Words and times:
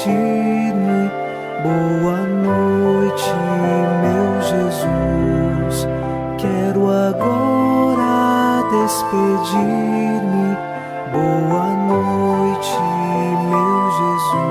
despedir-me. 0.00 1.10
Boa 1.62 2.22
noite, 2.26 3.30
meu 4.00 4.40
Jesus. 4.42 5.86
Quero 6.40 6.88
agora 6.90 8.62
despedir-me. 8.70 10.56
Boa 11.12 11.68
noite, 11.86 12.78
meu 13.50 13.90
Jesus. 13.98 14.50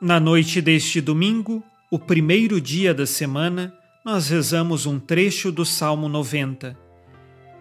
Na 0.00 0.18
noite 0.18 0.60
deste 0.60 1.00
domingo, 1.00 1.62
o 1.90 1.98
primeiro 1.98 2.60
dia 2.60 2.92
da 2.92 3.06
semana, 3.06 3.72
nós 4.04 4.28
rezamos 4.28 4.86
um 4.86 4.98
trecho 4.98 5.52
do 5.52 5.64
Salmo 5.64 6.08
90. 6.08 6.83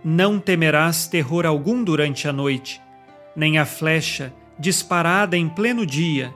Não 0.04 0.40
temerás 0.40 1.08
terror 1.08 1.46
algum 1.46 1.84
durante 1.84 2.28
a 2.28 2.34
noite, 2.34 2.82
nem 3.36 3.58
a 3.58 3.66
flecha 3.66 4.34
disparada 4.60 5.38
em 5.38 5.48
pleno 5.48 5.86
dia, 5.86 6.34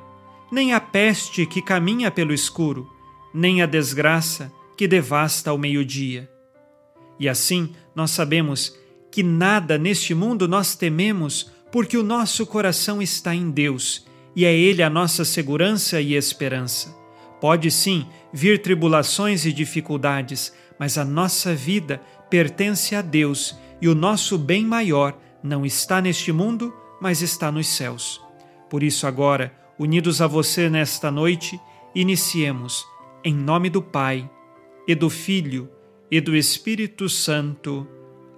nem 0.52 0.74
a 0.74 0.80
peste 0.80 1.46
que 1.46 1.62
caminha 1.62 2.10
pelo 2.10 2.34
escuro, 2.34 2.90
nem 3.34 3.62
a 3.62 3.66
desgraça 3.66 4.52
que 4.78 4.88
devasta 4.88 5.50
ao 5.50 5.58
meio-dia. 5.58 6.30
E 7.20 7.28
assim 7.28 7.74
nós 7.96 8.12
sabemos 8.12 8.78
que 9.12 9.24
nada 9.24 9.78
neste 9.78 10.14
mundo 10.14 10.48
nós 10.48 10.76
tememos, 10.76 11.52
porque 11.72 11.98
o 11.98 12.04
nosso 12.04 12.46
coração 12.46 13.02
está 13.02 13.36
em 13.36 13.50
Deus 13.50 14.06
e 14.36 14.46
é 14.46 14.54
Ele 14.56 14.84
a 14.84 14.90
nossa 14.90 15.26
segurança 15.26 16.00
e 16.00 16.14
esperança. 16.14 16.96
Pode 17.42 17.70
sim 17.72 18.08
vir 18.32 18.62
tribulações 18.62 19.46
e 19.46 19.52
dificuldades, 19.52 20.54
mas 20.80 20.98
a 20.98 21.06
nossa 21.06 21.54
vida 21.54 22.02
pertence 22.30 22.96
a 22.96 23.02
Deus 23.02 23.58
e 23.82 23.88
o 23.88 23.96
nosso 23.96 24.38
bem 24.38 24.66
maior 24.66 25.18
não 25.42 25.66
está 25.66 26.02
neste 26.02 26.32
mundo, 26.32 26.74
mas 27.02 27.22
está 27.22 27.52
nos 27.52 27.68
céus. 27.68 28.22
Por 28.70 28.84
isso, 28.84 29.08
agora, 29.08 29.54
unidos 29.78 30.22
a 30.22 30.28
você 30.28 30.70
nesta 30.70 31.10
noite, 31.12 31.60
iniciemos, 31.94 32.86
em 33.24 33.34
nome 33.34 33.70
do 33.70 33.82
Pai, 33.82 34.30
e 34.88 34.96
do 34.96 35.10
Filho, 35.10 35.70
e 36.10 36.22
do 36.22 36.36
Espírito 36.36 37.10
Santo. 37.10 37.88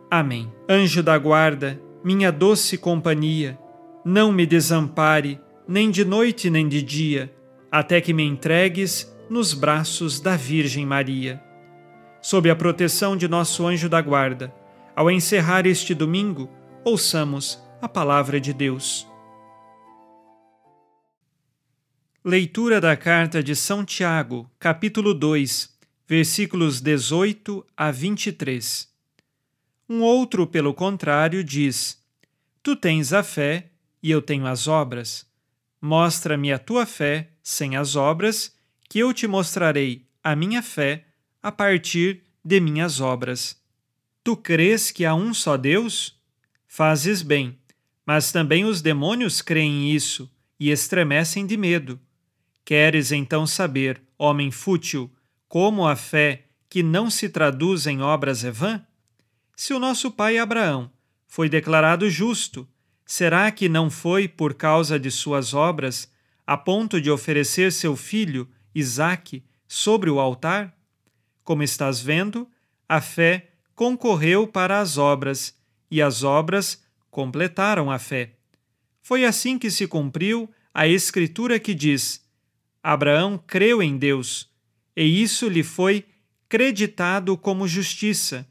Amém. 0.09 0.51
Anjo 0.67 1.03
da 1.03 1.17
guarda, 1.17 1.79
minha 2.03 2.31
doce 2.31 2.77
companhia, 2.77 3.57
não 4.03 4.31
me 4.31 4.45
desampare, 4.45 5.39
nem 5.67 5.91
de 5.91 6.03
noite 6.03 6.49
nem 6.49 6.67
de 6.67 6.81
dia 6.81 7.31
até 7.71 8.01
que 8.01 8.13
me 8.13 8.23
entregues 8.23 9.15
nos 9.29 9.53
braços 9.53 10.19
da 10.19 10.35
Virgem 10.35 10.85
Maria. 10.85 11.41
Sob 12.21 12.49
a 12.49 12.55
proteção 12.55 13.15
de 13.15 13.27
nosso 13.29 13.65
anjo 13.65 13.87
da 13.87 14.01
guarda, 14.01 14.53
ao 14.93 15.09
encerrar 15.09 15.65
este 15.65 15.95
domingo, 15.95 16.49
ouçamos 16.83 17.57
a 17.81 17.87
palavra 17.87 18.41
de 18.41 18.53
Deus. 18.53 19.07
Leitura 22.23 22.81
da 22.81 22.97
carta 22.97 23.41
de 23.41 23.55
São 23.55 23.85
Tiago, 23.85 24.51
capítulo 24.59 25.13
2, 25.13 25.73
versículos 26.05 26.81
18 26.81 27.65
a 27.77 27.89
23. 27.89 28.89
Um 29.87 30.01
outro, 30.01 30.45
pelo 30.45 30.73
contrário, 30.73 31.41
diz: 31.41 32.03
Tu 32.61 32.75
tens 32.75 33.13
a 33.13 33.23
fé 33.23 33.69
e 34.03 34.11
eu 34.11 34.21
tenho 34.21 34.45
as 34.45 34.67
obras. 34.67 35.25
Mostra-me 35.81 36.51
a 36.51 36.59
tua 36.59 36.85
fé 36.85 37.29
sem 37.41 37.77
as 37.77 37.95
obras, 37.95 38.53
que 38.89 38.99
eu 38.99 39.13
te 39.13 39.25
mostrarei 39.25 40.05
a 40.21 40.35
minha 40.35 40.61
fé 40.61 41.05
a 41.41 41.51
partir 41.51 42.23
de 42.43 42.59
minhas 42.59 42.99
obras. 42.99 43.57
Tu 44.23 44.35
crês 44.35 44.91
que 44.91 45.05
há 45.05 45.15
um 45.15 45.33
só 45.33 45.57
Deus? 45.57 46.19
Fazes 46.67 47.21
bem, 47.21 47.57
mas 48.05 48.31
também 48.31 48.65
os 48.65 48.81
demônios 48.81 49.41
creem 49.41 49.91
isso 49.93 50.29
e 50.59 50.69
estremecem 50.69 51.45
de 51.45 51.55
medo. 51.55 51.99
Queres 52.65 53.11
então 53.11 53.47
saber, 53.47 54.01
homem 54.17 54.51
fútil, 54.51 55.11
como 55.47 55.87
a 55.87 55.95
fé 55.95 56.45
que 56.69 56.83
não 56.83 57.09
se 57.09 57.29
traduz 57.29 57.87
em 57.87 58.01
obras 58.01 58.43
é 58.43 58.51
vã? 58.51 58.85
Se 59.55 59.73
o 59.73 59.79
nosso 59.79 60.11
pai 60.11 60.37
Abraão 60.37 60.91
foi 61.27 61.49
declarado 61.49 62.09
justo, 62.09 62.67
será 63.05 63.51
que 63.51 63.67
não 63.67 63.89
foi 63.89 64.27
por 64.27 64.53
causa 64.53 64.99
de 64.99 65.09
suas 65.09 65.53
obras 65.53 66.11
a 66.45 66.57
ponto 66.57 67.01
de 67.01 67.09
oferecer 67.09 67.71
seu 67.71 67.95
filho, 67.95 68.47
Isaque, 68.73 69.43
sobre 69.67 70.09
o 70.09 70.19
altar? 70.19 70.75
Como 71.49 71.63
estás 71.63 71.99
vendo, 71.99 72.47
a 72.87 73.01
fé 73.01 73.49
concorreu 73.73 74.45
para 74.45 74.79
as 74.79 74.99
obras, 74.99 75.57
e 75.89 75.99
as 75.99 76.21
obras 76.21 76.83
completaram 77.09 77.89
a 77.89 77.97
fé. 77.97 78.35
Foi 79.01 79.25
assim 79.25 79.57
que 79.57 79.71
se 79.71 79.87
cumpriu 79.87 80.47
a 80.71 80.87
escritura 80.87 81.59
que 81.59 81.73
diz: 81.73 82.23
Abraão 82.83 83.35
creu 83.35 83.81
em 83.81 83.97
Deus, 83.97 84.47
e 84.95 85.23
isso 85.23 85.49
lhe 85.49 85.63
foi 85.63 86.05
creditado 86.47 87.35
como 87.35 87.67
justiça, 87.67 88.47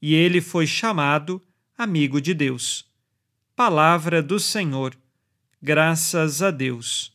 e 0.00 0.14
ele 0.14 0.40
foi 0.40 0.66
chamado 0.66 1.42
amigo 1.76 2.18
de 2.18 2.32
Deus. 2.32 2.90
Palavra 3.54 4.22
do 4.22 4.40
Senhor. 4.40 4.96
Graças 5.60 6.40
a 6.40 6.50
Deus. 6.50 7.14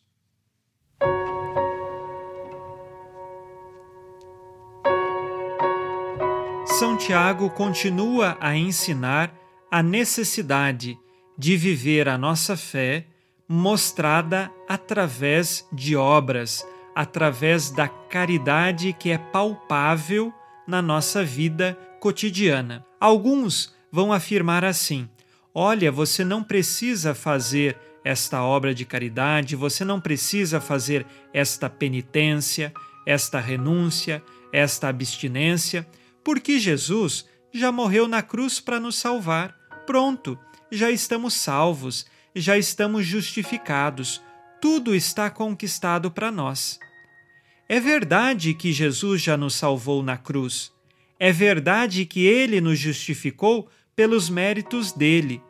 São 6.80 6.98
Tiago 6.98 7.52
continua 7.52 8.36
a 8.42 8.58
ensinar 8.58 9.32
a 9.70 9.84
necessidade 9.84 10.98
de 11.38 11.56
viver 11.56 12.10
a 12.10 12.18
nossa 12.18 12.58
fé 12.58 13.06
mostrada 13.48 14.52
através 14.68 15.68
de 15.72 15.96
obras, 15.96 16.66
através 16.96 17.70
da 17.70 17.88
caridade 17.88 18.92
que 18.92 19.12
é 19.12 19.20
palpável 19.20 20.34
na 20.68 20.82
nossa 20.82 21.24
vida 21.24 21.78
cotidiana. 22.00 22.84
Alguns 23.00 23.72
vão 23.92 24.12
afirmar 24.12 24.66
assim: 24.66 25.08
olha, 25.54 25.92
você 25.92 26.26
não 26.26 26.44
precisa 26.44 27.14
fazer 27.14 27.78
esta 28.04 28.42
obra 28.44 28.74
de 28.74 28.84
caridade, 28.84 29.56
você 29.56 29.86
não 29.86 30.02
precisa 30.02 30.60
fazer 30.60 31.06
esta 31.32 31.70
penitência, 31.70 32.74
esta 33.06 33.40
renúncia, 33.40 34.24
esta 34.52 34.88
abstinência 34.88 35.88
porque 36.24 36.60
Jesus 36.60 37.26
já 37.54 37.72
morreu 37.72 38.08
na 38.08 38.22
cruz 38.22 38.60
para 38.60 38.80
nos 38.80 38.96
salvar. 38.96 39.56
Pronto, 39.86 40.38
já 40.72 40.90
estamos 40.90 41.34
salvos, 41.36 42.06
já 42.36 42.58
estamos 42.58 43.06
justificados, 43.06 44.22
tudo 44.62 44.96
está 44.96 45.30
conquistado 45.30 46.10
para 46.10 46.32
nós. 46.32 46.80
É 47.70 47.80
verdade 47.80 48.54
que 48.54 48.72
Jesus 48.72 49.22
já 49.22 49.38
nos 49.38 49.56
salvou 49.56 50.04
na 50.04 50.18
cruz. 50.18 50.72
É 51.20 51.32
verdade 51.32 52.06
que 52.06 52.26
ele 52.26 52.60
nos 52.60 52.80
justificou 52.80 53.70
pelos 53.96 54.30
méritos 54.30 54.92
dele. 54.92 55.42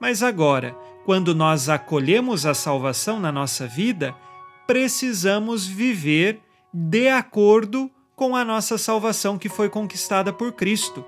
Mas 0.00 0.22
agora, 0.22 0.76
quando 1.04 1.34
nós 1.34 1.68
acolhemos 1.68 2.44
a 2.44 2.54
salvação 2.54 3.20
na 3.20 3.32
nossa 3.32 3.66
vida, 3.66 4.14
precisamos 4.66 5.66
viver 5.66 6.40
de 6.72 7.08
acordo 7.08 7.90
com 8.22 8.36
a 8.36 8.44
nossa 8.44 8.78
salvação 8.78 9.36
que 9.36 9.48
foi 9.48 9.68
conquistada 9.68 10.32
por 10.32 10.52
Cristo. 10.52 11.04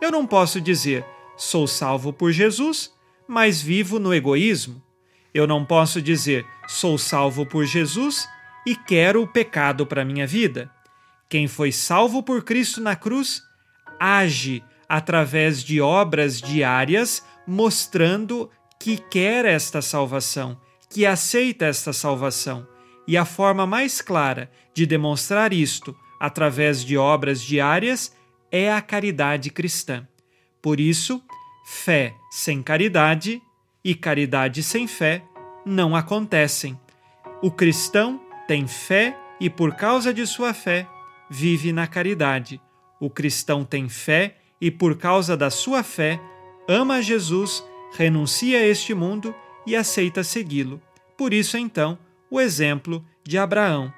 Eu 0.00 0.10
não 0.10 0.26
posso 0.26 0.60
dizer, 0.60 1.04
sou 1.36 1.68
salvo 1.68 2.12
por 2.12 2.32
Jesus, 2.32 2.92
mas 3.28 3.62
vivo 3.62 4.00
no 4.00 4.12
egoísmo. 4.12 4.82
Eu 5.32 5.46
não 5.46 5.64
posso 5.64 6.02
dizer, 6.02 6.44
sou 6.66 6.98
salvo 6.98 7.46
por 7.46 7.64
Jesus 7.64 8.28
e 8.66 8.74
quero 8.74 9.22
o 9.22 9.26
pecado 9.28 9.86
para 9.86 10.04
minha 10.04 10.26
vida. 10.26 10.68
Quem 11.28 11.46
foi 11.46 11.70
salvo 11.70 12.24
por 12.24 12.42
Cristo 12.42 12.80
na 12.80 12.96
cruz 12.96 13.40
age 14.00 14.60
através 14.88 15.62
de 15.62 15.80
obras 15.80 16.40
diárias 16.40 17.24
mostrando 17.46 18.50
que 18.80 18.96
quer 18.96 19.44
esta 19.44 19.80
salvação, 19.80 20.60
que 20.90 21.06
aceita 21.06 21.66
esta 21.66 21.92
salvação. 21.92 22.66
E 23.06 23.16
a 23.16 23.24
forma 23.24 23.64
mais 23.64 24.00
clara 24.00 24.50
de 24.74 24.84
demonstrar 24.84 25.52
isto 25.52 25.94
através 26.18 26.84
de 26.84 26.96
obras 26.96 27.40
diárias 27.40 28.14
é 28.50 28.72
a 28.72 28.80
caridade 28.80 29.50
cristã. 29.50 30.06
Por 30.60 30.80
isso, 30.80 31.22
fé 31.64 32.14
sem 32.30 32.62
caridade 32.62 33.42
e 33.84 33.94
caridade 33.94 34.62
sem 34.62 34.86
fé 34.86 35.22
não 35.64 35.94
acontecem. 35.94 36.78
O 37.42 37.50
cristão 37.50 38.20
tem 38.46 38.66
fé 38.66 39.16
e, 39.40 39.48
por 39.48 39.74
causa 39.74 40.12
de 40.12 40.26
sua 40.26 40.52
fé, 40.52 40.88
vive 41.30 41.72
na 41.72 41.86
caridade. 41.86 42.60
O 42.98 43.08
cristão 43.08 43.64
tem 43.64 43.88
fé 43.88 44.36
e, 44.60 44.70
por 44.70 44.96
causa 44.96 45.36
da 45.36 45.50
sua 45.50 45.82
fé, 45.82 46.20
ama 46.66 47.00
Jesus, 47.00 47.64
renuncia 47.92 48.58
a 48.58 48.66
este 48.66 48.94
mundo 48.94 49.34
e 49.66 49.76
aceita 49.76 50.24
segui-lo. 50.24 50.80
Por 51.16 51.32
isso, 51.32 51.56
então, 51.56 51.98
o 52.30 52.40
exemplo 52.40 53.04
de 53.24 53.38
Abraão 53.38 53.92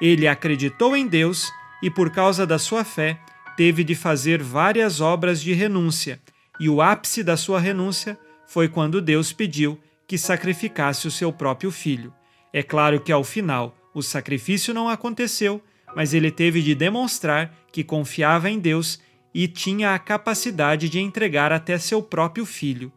Ele 0.00 0.28
acreditou 0.28 0.96
em 0.96 1.06
Deus 1.06 1.50
e, 1.84 1.90
por 1.90 2.08
causa 2.08 2.46
da 2.46 2.58
sua 2.58 2.82
fé, 2.82 3.20
teve 3.58 3.84
de 3.84 3.94
fazer 3.94 4.42
várias 4.42 5.02
obras 5.02 5.38
de 5.38 5.52
renúncia, 5.52 6.18
e 6.58 6.66
o 6.66 6.80
ápice 6.80 7.22
da 7.22 7.36
sua 7.36 7.60
renúncia 7.60 8.18
foi 8.46 8.68
quando 8.70 9.02
Deus 9.02 9.34
pediu 9.34 9.78
que 10.08 10.16
sacrificasse 10.16 11.06
o 11.06 11.10
seu 11.10 11.30
próprio 11.30 11.70
filho. 11.70 12.10
É 12.54 12.62
claro 12.62 13.02
que 13.02 13.12
ao 13.12 13.22
final 13.22 13.76
o 13.92 14.00
sacrifício 14.00 14.72
não 14.72 14.88
aconteceu, 14.88 15.62
mas 15.94 16.14
ele 16.14 16.30
teve 16.30 16.62
de 16.62 16.74
demonstrar 16.74 17.54
que 17.70 17.84
confiava 17.84 18.48
em 18.48 18.58
Deus 18.58 18.98
e 19.34 19.46
tinha 19.46 19.94
a 19.94 19.98
capacidade 19.98 20.88
de 20.88 21.00
entregar 21.00 21.52
até 21.52 21.76
seu 21.76 22.02
próprio 22.02 22.46
filho. 22.46 22.90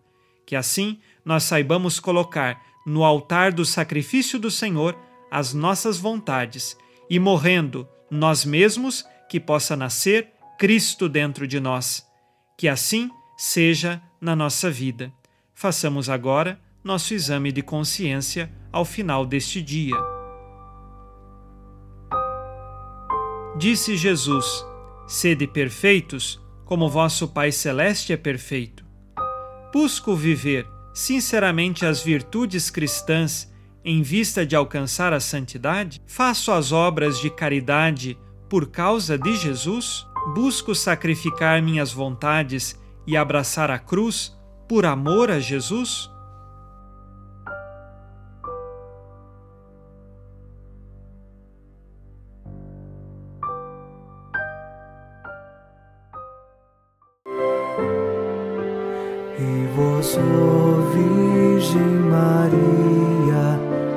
Que 0.45 0.55
assim 0.55 0.97
nós 1.25 1.43
saibamos 1.43 1.99
colocar 1.99 2.61
no 2.85 3.03
altar 3.03 3.51
do 3.51 3.65
sacrifício 3.65 4.39
do 4.39 4.49
Senhor 4.49 4.97
as 5.29 5.53
nossas 5.53 5.97
vontades 5.97 6.77
e 7.09 7.19
morrendo 7.19 7.85
nós 8.09 8.45
mesmos, 8.45 9.05
que 9.29 9.39
possa 9.39 9.75
nascer 9.75 10.31
Cristo 10.57 11.07
dentro 11.09 11.47
de 11.47 11.59
nós. 11.59 12.05
Que 12.57 12.67
assim 12.67 13.09
seja 13.37 14.01
na 14.19 14.35
nossa 14.35 14.71
vida. 14.71 15.11
Façamos 15.53 16.09
agora 16.09 16.59
nosso 16.83 17.13
exame 17.13 17.51
de 17.51 17.61
consciência 17.61 18.51
ao 18.71 18.85
final 18.85 19.25
deste 19.25 19.61
dia. 19.61 19.95
Disse 23.57 23.97
Jesus: 23.97 24.45
Sede 25.07 25.47
perfeitos, 25.47 26.39
como 26.63 26.89
vosso 26.89 27.27
Pai 27.27 27.51
Celeste 27.51 28.13
é 28.13 28.17
perfeito. 28.17 28.85
Busco 29.73 30.15
viver 30.15 30.67
sinceramente 30.93 31.85
as 31.85 32.01
virtudes 32.01 32.69
cristãs 32.69 33.51
em 33.89 34.01
vista 34.01 34.45
de 34.45 34.53
alcançar 34.53 35.13
a 35.13 35.19
santidade? 35.21 36.01
Faço 36.05 36.51
as 36.51 36.73
obras 36.73 37.21
de 37.21 37.29
caridade 37.29 38.17
por 38.49 38.69
causa 38.69 39.17
de 39.17 39.33
Jesus? 39.37 40.05
Busco 40.35 40.75
sacrificar 40.75 41.61
minhas 41.61 41.93
vontades 41.93 42.77
e 43.07 43.15
abraçar 43.15 43.71
a 43.71 43.79
cruz 43.79 44.37
por 44.67 44.85
amor 44.85 45.31
a 45.31 45.39
Jesus? 45.39 46.11